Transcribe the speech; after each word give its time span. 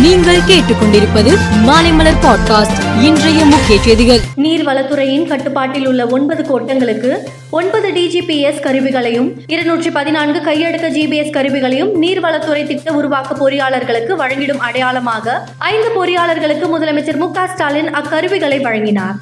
நீங்கள் 0.00 0.36
கேட்டுக்கொண்டிருப்பது 0.36 1.38
மாலைமலர் 1.66 2.18
பாட்காஸ்ட் 2.22 3.02
இன்றைய 3.02 3.44
முக்கிய 3.44 3.80
செய்திகள். 3.80 4.20
நீர்வளத்துறையின் 4.36 5.26
கட்டுப்பாட்டில் 5.26 5.86
உள்ள 5.86 6.06
ஒன்பது 6.06 6.42
கோட்டங்களுக்கு 6.42 7.28
ஒன்பது 7.50 7.90
டிஜிபிஎஸ் 7.90 8.60
கருவிகளையும் 8.60 9.40
இருநூற்றி 9.46 9.90
பதினான்கு 9.90 10.38
கையடக்க 10.38 10.88
ஜிபிஎஸ் 10.88 11.30
கருவிகளையும் 11.30 12.02
நீர்வளத்துறை 12.02 12.66
திட்ட 12.66 12.92
உருவாக்க 12.92 13.34
பொறியாளர்களுக்கு 13.34 14.16
வழங்கிடும் 14.16 14.58
அடையாளமாக 14.58 15.48
ஐந்து 15.58 15.88
பொறியாளர்களுக்கு 15.88 16.78
முதலமைச்சர் 16.78 17.16
மு 17.16 17.30
ஸ்டாலின் 17.54 17.94
அக்கருவிகளை 17.94 18.60
வழங்கினார். 18.60 19.14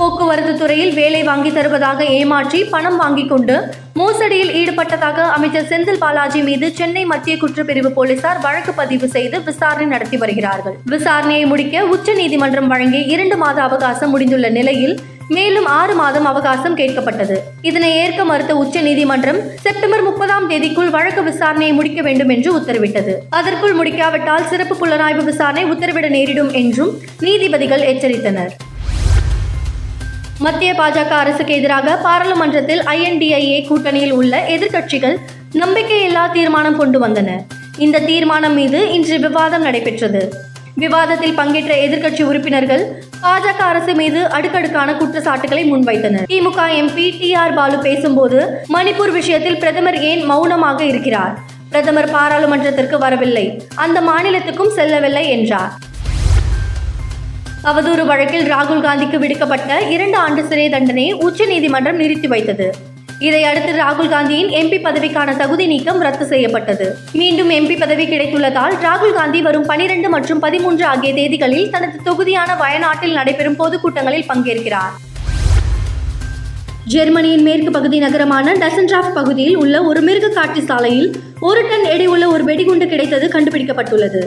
போக்குவரத்து 0.00 0.52
துறையில் 0.60 0.92
வேலை 0.98 1.20
வாங்கி 1.28 1.50
தருவதாக 1.56 2.04
ஏமாற்றி 2.18 2.58
பணம் 2.74 2.98
வாங்கிக் 3.00 3.30
கொண்டு 3.32 3.56
மோசடியில் 4.00 4.52
ஈடுபட்டதாக 4.60 5.18
அமைச்சர் 5.36 5.66
செந்தில் 5.70 6.00
பாலாஜி 6.02 6.40
மீது 6.46 6.66
சென்னை 6.78 7.02
மத்திய 7.10 7.34
குற்றப்பிரிவு 7.42 7.90
போலீசார் 7.96 8.40
வழக்கு 8.44 8.72
பதிவு 8.80 9.06
செய்து 9.14 9.36
விசாரணை 9.48 9.86
நடத்தி 9.94 10.18
வருகிறார்கள். 10.22 10.76
விசாரணையை 10.94 11.44
முடிக்க 11.52 11.82
உச்சநீதிமன்றம் 11.94 12.70
வழங்கிய 12.72 13.02
இரண்டு 13.14 13.38
மாத 13.42 13.60
அவகாசம் 13.68 14.12
முடிந்துள்ள 14.14 14.50
நிலையில் 14.58 14.96
மேலும் 15.36 15.68
ஆறு 15.78 15.94
மாதம் 16.00 16.28
அவகாசம் 16.30 16.78
கேட்கப்பட்டது. 16.80 17.36
இதனை 17.70 17.90
ஏற்க 18.04 18.24
மறுத்த 18.30 18.56
உச்ச 18.62 18.80
நீதிமன்றம் 18.88 19.42
செப்டம்பர் 19.66 20.06
முப்பதாம் 20.08 20.48
தேதிக்குள் 20.52 20.94
வழக்கு 20.96 21.24
விசாரணையை 21.30 21.74
முடிக்க 21.80 22.00
வேண்டும் 22.08 22.32
என்று 22.36 22.50
உத்தரவிட்டது. 22.58 23.14
அதற்குள் 23.40 23.78
முடிக்காவிட்டால் 23.80 24.48
சிறப்பு 24.52 24.76
புலனாய்வு 24.80 25.24
விசாரணை 25.30 25.64
உத்தரவிட 25.74 26.08
நேரிடும் 26.16 26.52
என்றும் 26.62 26.92
நீதிபதிகள் 27.28 27.86
எச்சரித்தனர். 27.92 28.52
மத்திய 30.44 30.72
பாஜக 30.72 31.12
அரசுக்கு 31.22 31.52
எதிராக 31.54 31.96
பாராளுமன்றத்தில் 31.96 32.82
ஐஎன்டிஐஏ 32.92 33.58
கூட்டணியில் 33.68 34.14
உள்ள 34.18 34.34
எதிர்க்கட்சிகள் 34.54 35.16
நம்பிக்கையில்லா 35.52 36.22
தீர்மானம் 36.32 36.76
கொண்டு 36.76 36.98
வந்தன. 37.00 37.30
இந்த 37.78 37.98
தீர்மானம் 37.98 38.54
மீது 38.54 38.78
இன்று 38.92 39.18
விவாதம் 39.18 39.62
நடைபெற்றது. 39.62 40.22
விவாதத்தில் 40.74 41.34
பங்கேற்ற 41.34 41.74
எதிர்க்கட்சி 41.86 42.22
உறுப்பினர்கள் 42.22 42.84
பாஜக 43.22 43.60
அரசு 43.72 43.94
மீது 43.94 44.28
அடுக்கடுக்கான 44.28 44.94
குற்றச்சாட்டுகளை 44.94 45.64
முன்வைத்தனர். 45.72 46.26
DMK 46.32 46.60
MP 46.80 47.06
T 47.18 47.34
R 47.34 47.54
Baalu 47.54 47.78
பேசும்போது 47.78 48.40
மணிப்பூர் 48.76 49.14
விஷயத்தில் 49.20 49.58
பிரதமர் 49.58 50.00
ஏன் 50.10 50.24
மௌனமாக 50.32 50.80
இருக்கிறார்? 50.84 51.34
பிரதமர் 51.70 52.10
பாராளுமன்றத்திற்கு 52.16 52.98
வரவில்லை. 52.98 53.46
அந்த 53.74 54.00
மாநிலத்துக்கும் 54.00 54.74
செல்லவில்லை 54.78 55.28
என்றார். 55.28 55.72
அவதூறு 57.68 58.06
வழக்கில் 58.06 58.46
ராகுல் 58.50 58.84
காந்திக்கு 58.84 59.18
விடுக்கப்பட்ட 59.18 59.80
இரண்டு 59.94 60.16
ஆண்டு 60.16 60.42
சிறை 60.44 60.68
தண்டனையை 60.68 61.12
உச்சநீதிமன்றம் 61.12 61.96
நிறுத்தி 61.96 62.26
வைத்தது. 62.26 62.66
இதையடுத்து 63.18 63.72
ராகுல் 63.80 64.08
காந்தியின் 64.08 64.48
எம்பி 64.48 64.78
பதவிக்கான 64.86 65.36
தகுதி 65.36 65.66
நீக்கம் 65.66 66.00
ரத்து 66.00 66.26
செய்யப்பட்டது. 66.26 66.96
மீண்டும் 67.12 67.50
எம்பி 67.50 67.78
பதவி 67.78 68.04
கிடைத்துள்ளதால் 68.04 68.74
ராகுல் 68.86 69.12
காந்தி 69.12 69.42
வரும் 69.42 69.66
பனிரெண்டு 69.66 70.08
மற்றும் 70.08 70.38
பதிமூன்று 70.38 70.84
ஆகிய 70.84 71.12
தேதிகளில் 71.14 71.70
தனது 71.70 71.98
தொகுதியான 72.02 72.56
வயநாட்டில் 72.56 73.12
நடைபெறும் 73.12 73.58
பொதுக்கூட்டங்களில் 73.58 74.28
பங்கேற்கிறார். 74.28 74.94
ஜெர்மனியின் 76.84 77.42
மேற்கு 77.42 77.70
பகுதி 77.70 77.98
நகரமான 77.98 78.52
டசன்ட்ராஃப் 78.52 79.12
பகுதியில் 79.14 79.56
உள்ள 79.56 79.82
ஒரு 79.82 80.00
மிருக 80.00 80.28
காட்சி 80.28 80.60
சாலையில் 80.60 81.10
ஒரு 81.40 81.68
டன் 81.68 81.84
எடை 81.84 82.06
உள்ள 82.06 82.28
ஒரு 82.28 82.44
வெடிகுண்டு 82.44 82.86
கிடைத்தது 82.86 83.28
கண்டுபிடிக்கப்பட்டுள்ளது. 83.28 84.22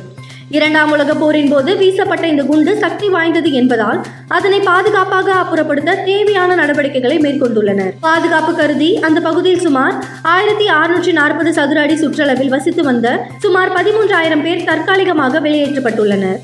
இரண்டாம் 0.50 0.92
உலகப் 0.92 1.20
போரின் 1.20 1.50
போது 1.50 1.76
வீசப்பட்ட 1.76 2.28
இந்த 2.28 2.44
குண்டு 2.44 2.78
சக்தி 2.78 3.10
வாய்ந்தது 3.10 3.52
என்பதால் 3.52 4.06
அதனை 4.28 4.60
பாதுகாப்பாக 4.60 5.34
அப்புறப்படுத்த 5.34 6.04
தேவையான 6.04 6.56
நடவடிக்கைகளை 6.56 7.18
மேற்கொண்டுள்ளனர். 7.20 7.92
பாதுகாப்பு 8.00 8.56
கருதி 8.56 9.00
அந்த 9.00 9.20
பகுதியில் 9.20 9.60
சுமார் 9.60 9.96
ஆயிரத்தி 10.22 10.68
அறுநூற்றி 10.68 11.12
நாற்பது 11.12 11.54
சதுர 11.54 11.82
அடி 11.82 11.94
சுற்றளவில் 11.94 12.50
வசித்து 12.50 12.84
வந்த 12.84 13.28
சுமார் 13.38 13.72
பதிமூன்றாயிரம் 13.72 14.42
பேர் 14.42 14.64
தற்காலிகமாக 14.64 15.40
வெளியேற்றப்பட்டுள்ளனர். 15.40 16.40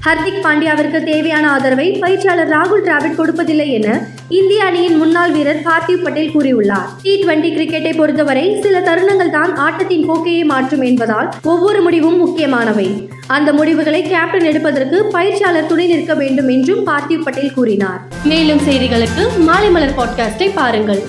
ஹர்திக் 0.00 0.42
பாண்டியாவிற்கு 0.42 1.04
தேவையான 1.04 1.50
ஆதரவை 1.50 1.92
பயிற்சியாளர் 1.92 2.48
ராகுல் 2.48 2.84
டிராவிட் 2.84 3.18
கொடுப்பதில்லை 3.18 3.72
என 3.72 4.00
இந்திய 4.28 4.64
அணியின் 4.64 4.96
முன்னாள் 4.96 5.32
வீரர் 5.32 5.62
பார்த்திவ் 5.62 6.02
பட்டேல் 6.02 6.30
கூறியுள்ளார். 6.30 6.88
டி 7.02 7.24
டுவெண்டி 7.24 7.50
கிரிக்கெட்டை 7.54 7.96
பொறுத்தவரை 7.96 8.60
சில 8.60 8.80
தருணங்கள் 8.80 9.30
தான் 9.30 9.56
ஆட்டத்தின் 9.56 10.10
போக்கையை 10.10 10.44
மாற்றும் 10.44 10.80
என்பதால் 10.80 11.34
ஒவ்வொரு 11.42 11.82
முடிவும் 11.82 12.16
முக்கியமானவை. 12.16 13.08
அந்த 13.26 13.52
முடிவுகளை 13.52 14.02
கேப்டன் 14.02 14.44
எடுப்பதற்கு 14.44 15.04
பயிற்சியாளர் 15.04 15.66
துணை 15.66 15.86
நிற்க 15.86 16.14
வேண்டும் 16.14 16.48
என்றும் 16.48 16.86
பார்த்திவ் 16.86 17.22
பட்டேல் 17.22 17.52
கூறினார். 17.52 18.00
மேலும் 18.24 18.58
செய்திகளுக்கு 18.58 19.38
மாலை 19.38 19.70
மலர் 19.70 19.94
பாட்காஸ்டை 19.96 20.50
பாருங்கள். 20.54 21.02